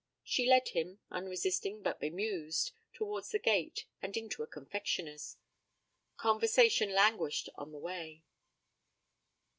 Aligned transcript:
She 0.23 0.47
led 0.49 0.69
him, 0.69 0.97
unresisting 1.11 1.83
but 1.83 1.99
bemused, 1.99 2.71
towards 2.91 3.29
the 3.29 3.37
gate, 3.37 3.85
and 4.01 4.17
into 4.17 4.41
a 4.41 4.47
confectioner's. 4.47 5.37
Conversation 6.17 6.89
languished 6.91 7.49
on 7.53 7.71
the 7.71 7.77
way. 7.77 8.23